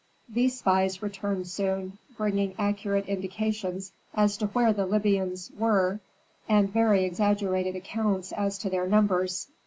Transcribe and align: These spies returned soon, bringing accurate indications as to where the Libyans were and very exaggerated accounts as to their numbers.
These 0.27 0.57
spies 0.57 1.03
returned 1.03 1.47
soon, 1.47 1.99
bringing 2.17 2.55
accurate 2.57 3.05
indications 3.05 3.93
as 4.15 4.35
to 4.37 4.47
where 4.47 4.73
the 4.73 4.87
Libyans 4.87 5.51
were 5.55 5.99
and 6.49 6.73
very 6.73 7.03
exaggerated 7.03 7.75
accounts 7.75 8.31
as 8.31 8.57
to 8.57 8.69
their 8.71 8.87
numbers. 8.87 9.47